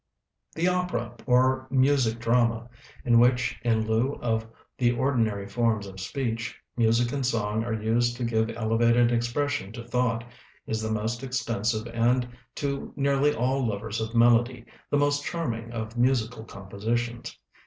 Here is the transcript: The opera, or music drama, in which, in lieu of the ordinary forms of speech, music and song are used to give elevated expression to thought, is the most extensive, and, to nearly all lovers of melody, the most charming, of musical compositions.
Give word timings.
The 0.55 0.67
opera, 0.67 1.13
or 1.27 1.67
music 1.69 2.17
drama, 2.17 2.67
in 3.05 3.19
which, 3.19 3.59
in 3.63 3.85
lieu 3.85 4.15
of 4.19 4.47
the 4.75 4.93
ordinary 4.93 5.47
forms 5.47 5.85
of 5.85 5.99
speech, 5.99 6.59
music 6.75 7.11
and 7.13 7.23
song 7.23 7.63
are 7.63 7.79
used 7.83 8.17
to 8.17 8.23
give 8.23 8.49
elevated 8.49 9.11
expression 9.11 9.71
to 9.73 9.83
thought, 9.87 10.23
is 10.65 10.81
the 10.81 10.91
most 10.91 11.21
extensive, 11.23 11.85
and, 11.85 12.27
to 12.55 12.91
nearly 12.95 13.35
all 13.35 13.63
lovers 13.67 14.01
of 14.01 14.15
melody, 14.15 14.65
the 14.89 14.97
most 14.97 15.23
charming, 15.23 15.71
of 15.71 15.95
musical 15.95 16.45
compositions. 16.45 17.37